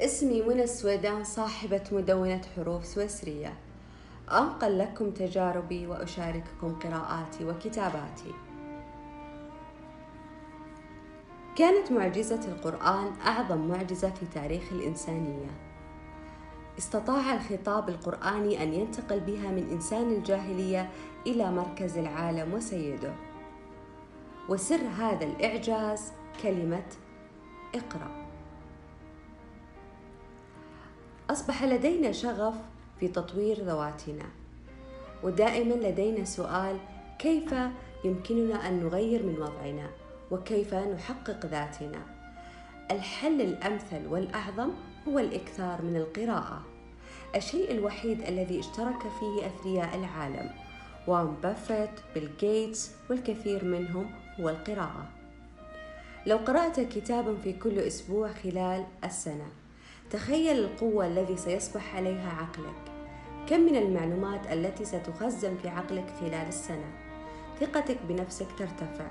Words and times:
اسمي 0.00 0.42
منى 0.42 0.62
السويدان 0.62 1.24
صاحبة 1.24 1.82
مدونة 1.92 2.40
حروف 2.56 2.86
سويسرية. 2.86 3.54
أنقل 4.32 4.78
لكم 4.78 5.10
تجاربي 5.10 5.86
وأشارككم 5.86 6.78
قراءاتي 6.78 7.44
وكتاباتي. 7.44 8.34
كانت 11.56 11.92
معجزة 11.92 12.40
القرآن 12.48 13.12
أعظم 13.26 13.68
معجزة 13.68 14.10
في 14.10 14.26
تاريخ 14.34 14.72
الإنسانية. 14.72 15.50
استطاع 16.78 17.34
الخطاب 17.34 17.88
القرآني 17.88 18.62
أن 18.62 18.74
ينتقل 18.74 19.20
بها 19.20 19.50
من 19.50 19.70
إنسان 19.70 20.12
الجاهلية 20.12 20.90
إلى 21.26 21.50
مركز 21.50 21.98
العالم 21.98 22.54
وسيده. 22.54 23.14
وسر 24.48 24.80
هذا 24.98 25.24
الإعجاز 25.24 26.12
كلمة 26.42 26.86
اقرأ. 27.74 28.33
أصبح 31.30 31.64
لدينا 31.64 32.12
شغف 32.12 32.54
في 33.00 33.08
تطوير 33.08 33.60
ذواتنا. 33.60 34.24
ودائما 35.22 35.74
لدينا 35.74 36.24
سؤال 36.24 36.78
كيف 37.18 37.54
يمكننا 38.04 38.68
أن 38.68 38.84
نغير 38.84 39.22
من 39.22 39.38
وضعنا؟ 39.38 39.90
وكيف 40.30 40.74
نحقق 40.74 41.46
ذاتنا؟ 41.46 42.02
الحل 42.90 43.40
الأمثل 43.40 44.06
والأعظم 44.10 44.70
هو 45.08 45.18
الإكثار 45.18 45.82
من 45.82 45.96
القراءة. 45.96 46.62
الشيء 47.36 47.70
الوحيد 47.70 48.20
الذي 48.20 48.60
اشترك 48.60 49.00
فيه 49.20 49.46
أثرياء 49.46 49.96
العالم 49.96 50.50
وارن 51.06 51.34
بافيت 51.42 51.90
بيل 52.14 52.30
جيتس 52.40 52.90
والكثير 53.10 53.64
منهم 53.64 54.10
هو 54.40 54.48
القراءة. 54.48 55.08
لو 56.26 56.36
قرأت 56.36 56.80
كتابا 56.80 57.36
في 57.44 57.52
كل 57.52 57.78
أسبوع 57.78 58.32
خلال 58.32 58.86
السنة 59.04 59.46
تخيل 60.10 60.58
القوة 60.58 61.06
الذي 61.06 61.36
سيصبح 61.36 61.96
عليها 61.96 62.30
عقلك. 62.30 62.92
كم 63.48 63.60
من 63.60 63.76
المعلومات 63.76 64.52
التي 64.52 64.84
ستخزن 64.84 65.56
في 65.62 65.68
عقلك 65.68 66.06
خلال 66.20 66.48
السنة؟ 66.48 66.92
ثقتك 67.60 67.98
بنفسك 68.08 68.46
ترتفع. 68.58 69.06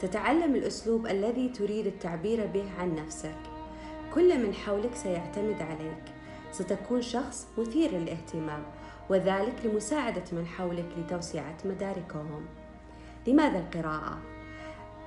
تتعلم 0.00 0.54
الأسلوب 0.54 1.06
الذي 1.06 1.48
تريد 1.48 1.86
التعبير 1.86 2.46
به 2.46 2.64
عن 2.78 2.94
نفسك. 2.94 3.38
كل 4.14 4.46
من 4.46 4.54
حولك 4.54 4.94
سيعتمد 4.94 5.62
عليك. 5.62 6.04
ستكون 6.52 7.02
شخص 7.02 7.48
مثير 7.58 7.90
للاهتمام 7.90 8.62
وذلك 9.10 9.54
لمساعدة 9.64 10.24
من 10.32 10.46
حولك 10.46 10.88
لتوسعة 10.98 11.56
مداركهم. 11.64 12.46
لماذا 13.26 13.58
القراءة؟ 13.58 14.18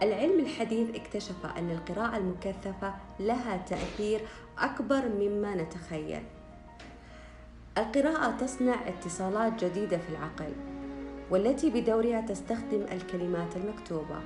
العلم 0.01 0.39
الحديث 0.39 0.95
اكتشف 0.95 1.45
أن 1.57 1.71
القراءة 1.71 2.17
المكثفة 2.17 2.93
لها 3.19 3.57
تأثير 3.57 4.21
أكبر 4.57 5.09
مما 5.09 5.55
نتخيل. 5.55 6.23
القراءة 7.77 8.37
تصنع 8.37 8.87
اتصالات 8.87 9.65
جديدة 9.65 9.97
في 9.97 10.09
العقل، 10.09 10.53
والتي 11.31 11.69
بدورها 11.69 12.21
تستخدم 12.21 12.85
الكلمات 12.91 13.55
المكتوبة 13.55 14.19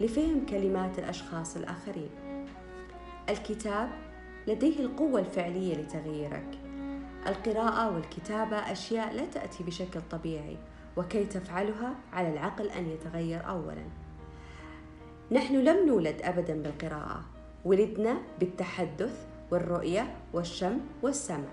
لفهم 0.00 0.46
كلمات 0.46 0.98
الأشخاص 0.98 1.56
الآخرين. 1.56 2.10
الكتاب 3.28 3.90
لديه 4.46 4.80
القوة 4.80 5.20
الفعلية 5.20 5.74
لتغييرك. 5.74 6.58
القراءة 7.26 7.94
والكتابة 7.94 8.56
أشياء 8.56 9.14
لا 9.14 9.24
تأتي 9.24 9.64
بشكل 9.64 10.00
طبيعي، 10.10 10.56
وكي 10.96 11.24
تفعلها 11.24 11.94
على 12.12 12.32
العقل 12.32 12.68
أن 12.68 12.90
يتغير 12.90 13.48
أولاً. 13.48 13.84
نحن 15.32 15.54
لم 15.56 15.86
نولد 15.86 16.20
ابدا 16.22 16.62
بالقراءة. 16.62 17.24
ولدنا 17.64 18.18
بالتحدث 18.40 19.26
والرؤية 19.50 20.16
والشم 20.32 20.80
والسمع. 21.02 21.48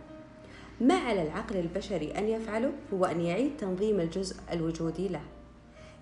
ما 0.81 0.93
على 0.93 1.21
العقل 1.21 1.57
البشري 1.57 2.11
أن 2.11 2.27
يفعله 2.27 2.71
هو 2.93 3.05
أن 3.05 3.21
يعيد 3.21 3.57
تنظيم 3.57 3.99
الجزء 3.99 4.35
الوجودي 4.51 5.07
له. 5.07 5.21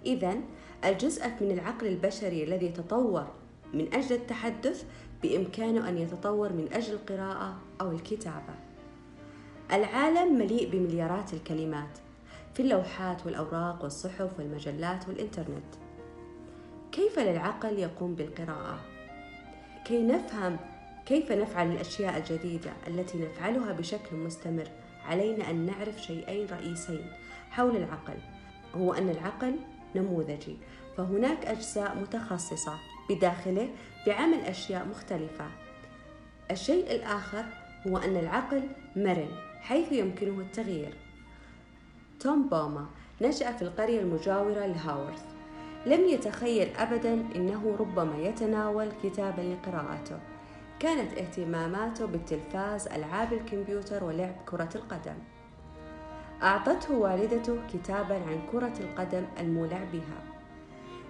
اذا 0.06 0.36
الجزء 0.86 1.28
من 1.42 1.52
العقل 1.52 1.88
البشري 1.88 2.44
الذي 2.44 2.70
تطور 2.70 3.28
من 3.74 3.94
أجل 3.94 4.16
التحدث 4.16 4.86
بإمكانه 5.24 5.90
أن 5.90 5.98
يتطور 5.98 6.54
من 6.54 6.74
أجل 6.74 6.94
القراءة 6.94 7.58
أو 7.82 7.92
الكتابة. 7.92 8.54
العالم 9.72 10.38
مليء 10.38 10.70
بمليارات 10.72 11.34
الكلمات 11.34 11.98
في 12.54 12.60
اللوحات 12.60 13.26
والأوراق 13.26 13.84
والصحف 13.84 14.40
والمجلات 14.40 15.08
والإنترنت. 15.08 15.74
كيف 16.94 17.20
للعقل 17.20 17.80
يقوم 17.80 18.16
بالقراءة؟ 18.16 18.80
كي 19.86 20.04
نفهم 20.04 20.58
كيف 21.06 21.32
نفعل 21.32 21.72
الأشياء 21.72 22.18
الجديدة 22.18 22.72
التي 22.88 23.18
نفعلها 23.18 23.74
بشكل 23.74 24.16
مستمر 24.16 24.68
علينا 25.06 25.50
أن 25.50 25.66
نعرف 25.66 26.02
شيئين 26.02 26.48
رئيسين 26.52 27.12
حول 27.52 27.76
العقل. 27.76 28.18
هو 28.76 28.94
أن 28.94 29.10
العقل 29.10 29.56
نموذجي 29.96 30.58
فهناك 30.98 31.46
أجزاء 31.46 31.98
متخصصة 31.98 32.80
بداخله 33.10 33.70
بعمل 34.08 34.40
أشياء 34.40 34.88
مختلفة. 34.88 35.48
الشيء 36.52 36.92
الآخر 36.92 37.46
هو 37.88 37.98
أن 37.98 38.18
العقل 38.18 38.64
مرن 38.96 39.30
حيث 39.62 39.92
يمكنه 39.92 40.42
التغيير. 40.42 40.94
توم 42.20 42.50
بوما 42.50 42.86
نشأ 43.22 43.52
في 43.52 43.62
القرية 43.62 44.00
المجاورة 44.00 44.66
لهاورث. 44.66 45.34
لم 45.86 46.08
يتخيل 46.08 46.76
أبدا 46.78 47.14
أنه 47.36 47.76
ربما 47.80 48.18
يتناول 48.18 48.90
كتابا 49.04 49.42
لقراءته. 49.42 50.20
كانت 50.80 51.18
اهتماماته 51.18 52.06
بالتلفاز 52.06 52.88
ألعاب 52.88 53.34
الكمبيوتر 53.34 54.04
ولعب 54.04 54.36
كرة 54.46 54.70
القدم. 54.76 55.16
أعطته 56.44 56.96
والدته 56.98 57.58
كتابا 57.74 58.16
عن 58.16 58.40
كرة 58.52 58.74
القدم 58.80 59.26
المولع 59.40 59.80
بها. 59.94 60.24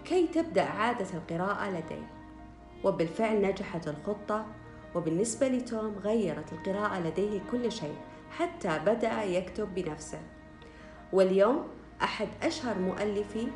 كي 0.06 0.28
تبدأ 0.28 0.64
عادة 0.64 1.08
القراءة 1.14 1.70
لديه. 1.70 2.12
وبالفعل 2.84 3.42
نجحت 3.42 3.88
الخطة 3.88 4.46
وبالنسبة 4.96 5.48
لتوم 5.48 5.96
غيرت 6.04 6.54
القراءة 6.54 7.00
لديه 7.00 7.40
كل 7.52 7.72
شيء 7.72 7.96
حتى 8.32 8.80
بدأ 8.80 9.24
يكتب 9.24 9.76
بنفسه. 9.76 10.22
واليوم 11.14 11.68
أحد 12.04 12.28
أشهر 12.44 12.80
مؤلفي 12.80 13.48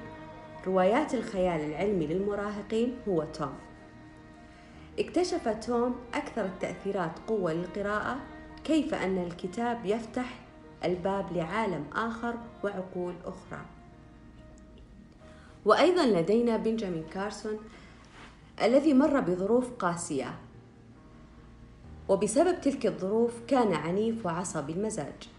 روايات 0.65 1.13
الخيال 1.13 1.61
العلمي 1.61 2.07
للمراهقين 2.07 2.95
هو 3.07 3.23
توم. 3.23 3.53
اكتشف 4.99 5.47
توم 5.47 5.95
أكثر 6.13 6.45
التأثيرات 6.45 7.11
قوة 7.27 7.53
للقراءة 7.53 8.17
كيف 8.63 8.93
أن 8.93 9.17
الكتاب 9.17 9.85
يفتح 9.85 10.39
الباب 10.83 11.37
لعالم 11.37 11.85
آخر 11.93 12.35
وعقول 12.63 13.13
أخرى. 13.25 13.61
وأيضا 15.65 16.05
لدينا 16.05 16.57
بنجامين 16.57 17.03
كارسون 17.03 17.59
الذي 18.61 18.93
مر 18.93 19.19
بظروف 19.19 19.71
قاسية 19.73 20.33
وبسبب 22.09 22.61
تلك 22.61 22.85
الظروف 22.85 23.31
كان 23.47 23.73
عنيف 23.73 24.25
وعصبي 24.25 24.73
المزاج 24.73 25.29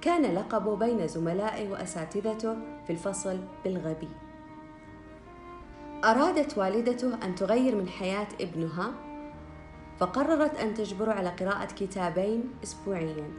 كان 0.00 0.34
لقبه 0.34 0.76
بين 0.76 1.08
زملائه 1.08 1.70
وأساتذته 1.70 2.56
في 2.86 2.90
الفصل 2.90 3.38
بالغبي. 3.64 4.08
أرادت 6.04 6.58
والدته 6.58 7.14
أن 7.24 7.34
تغير 7.34 7.76
من 7.76 7.88
حياة 7.88 8.28
ابنها 8.40 8.92
فقررت 9.98 10.58
أن 10.58 10.74
تجبره 10.74 11.12
على 11.12 11.28
قراءة 11.28 11.66
كتابين 11.66 12.44
أسبوعيا. 12.64 13.32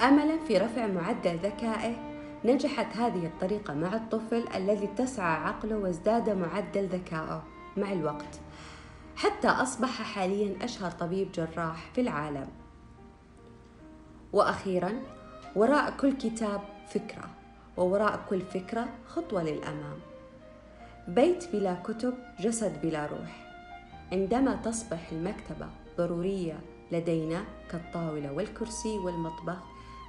أملا 0.00 0.38
في 0.38 0.58
رفع 0.58 0.86
معدل 0.86 1.36
ذكائه 1.36 1.96
نجحت 2.44 2.96
هذه 2.96 3.26
الطريقة 3.26 3.74
مع 3.74 3.96
الطفل 3.96 4.44
الذي 4.54 4.84
اتسع 4.84 5.24
عقله 5.24 5.76
وازداد 5.76 6.30
معدل 6.30 6.86
ذكائه 6.86 7.42
مع 7.76 7.92
الوقت 7.92 8.40
حتى 9.16 9.48
أصبح 9.48 10.02
حاليا 10.02 10.64
أشهر 10.64 10.90
طبيب 10.90 11.32
جراح 11.32 11.90
في 11.94 12.00
العالم. 12.00 12.48
وأخيرا 14.32 14.92
وراء 15.56 15.94
كل 16.00 16.12
كتاب 16.12 16.60
فكرة 16.88 17.30
ووراء 17.76 18.20
كل 18.30 18.40
فكرة 18.40 18.88
خطوة 19.08 19.42
للأمام. 19.42 20.11
بيت 21.08 21.52
بلا 21.52 21.74
كتب 21.74 22.14
جسد 22.40 22.82
بلا 22.82 23.06
روح. 23.06 23.52
عندما 24.12 24.54
تصبح 24.54 25.08
المكتبة 25.12 25.66
ضرورية 25.98 26.60
لدينا 26.92 27.44
كالطاولة 27.70 28.32
والكرسي 28.32 28.98
والمطبخ 28.98 29.58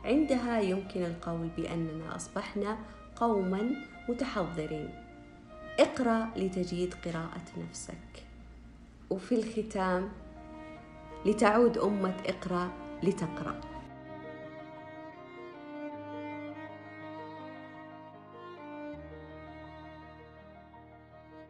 عندها 0.06 0.60
يمكن 0.60 1.04
القول 1.04 1.48
بأننا 1.58 2.16
أصبحنا 2.16 2.78
قوما 3.16 3.72
متحضرين. 4.10 4.90
اقرأ 5.80 6.28
لتجيد 6.36 6.94
قراءة 7.06 7.68
نفسك. 7.70 8.24
وفي 9.10 9.36
الختام 9.36 10.10
لتعود 11.26 11.78
أمة 11.78 12.16
اقرأ 12.26 12.72
لتقرأ. 13.04 13.62